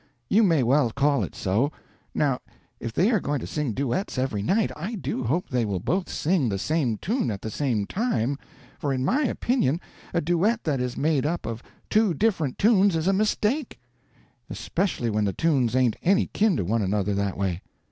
[0.29, 1.71] You may well call it so.
[2.15, 2.39] Now
[2.79, 6.09] if they are going to sing duets every night, I do hope they will both
[6.09, 8.39] sing the same tune at the same time,
[8.79, 9.79] for in my opinion
[10.11, 13.79] a duet that is made up of two different tunes is a mistake;
[14.49, 17.61] especially when the tunes ain't any kin to one another, that way."